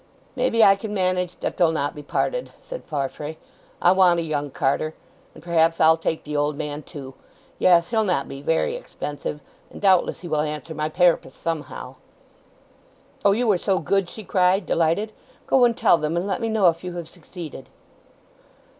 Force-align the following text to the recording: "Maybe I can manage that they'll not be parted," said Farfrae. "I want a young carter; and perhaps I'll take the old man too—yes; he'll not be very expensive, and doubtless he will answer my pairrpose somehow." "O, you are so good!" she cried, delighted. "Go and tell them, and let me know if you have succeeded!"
"Maybe 0.35 0.63
I 0.63 0.75
can 0.77 0.95
manage 0.95 1.35
that 1.41 1.57
they'll 1.57 1.71
not 1.71 1.93
be 1.93 2.01
parted," 2.01 2.49
said 2.63 2.83
Farfrae. 2.85 3.37
"I 3.79 3.91
want 3.91 4.19
a 4.19 4.23
young 4.23 4.49
carter; 4.49 4.95
and 5.35 5.43
perhaps 5.43 5.79
I'll 5.79 5.95
take 5.95 6.23
the 6.23 6.35
old 6.35 6.57
man 6.57 6.81
too—yes; 6.81 7.91
he'll 7.91 8.03
not 8.03 8.27
be 8.27 8.41
very 8.41 8.75
expensive, 8.75 9.41
and 9.69 9.79
doubtless 9.79 10.21
he 10.21 10.27
will 10.27 10.41
answer 10.41 10.73
my 10.73 10.89
pairrpose 10.89 11.35
somehow." 11.35 11.97
"O, 13.23 13.31
you 13.31 13.47
are 13.51 13.59
so 13.59 13.77
good!" 13.77 14.09
she 14.09 14.23
cried, 14.23 14.65
delighted. 14.65 15.11
"Go 15.45 15.65
and 15.65 15.77
tell 15.77 15.99
them, 15.99 16.17
and 16.17 16.25
let 16.25 16.41
me 16.41 16.49
know 16.49 16.65
if 16.69 16.83
you 16.83 16.95
have 16.95 17.07
succeeded!" 17.07 17.69